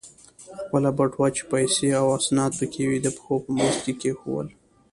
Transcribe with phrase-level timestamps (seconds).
[0.61, 4.47] خپله بټوه چې پیسې او اسناد پکې و، د پښو په منځ کې کېښوول.